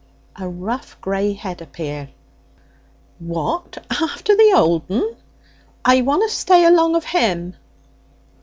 [0.35, 2.09] A rough grey head appeared.
[3.19, 3.77] 'What?
[3.91, 5.15] after the old 'un?'
[5.85, 7.55] 'I wunna stay along of him!'